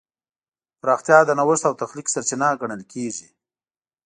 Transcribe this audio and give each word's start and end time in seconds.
پراختیا 0.81 1.19
د 1.25 1.31
نوښت 1.39 1.63
او 1.69 1.73
تخلیق 1.81 2.07
سرچینه 2.13 2.47
ګڼل 2.61 2.81
کېږي. 2.91 3.27